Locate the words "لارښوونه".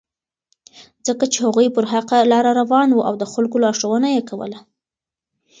3.63-4.07